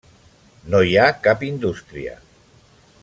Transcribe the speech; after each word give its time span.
No 0.75 0.79
hi 0.87 0.97
ha 1.01 1.05
cap 1.27 1.45
indústria. 1.49 2.17